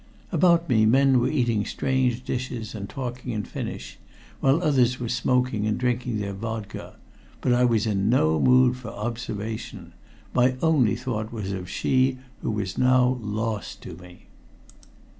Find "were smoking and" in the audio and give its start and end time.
4.99-5.77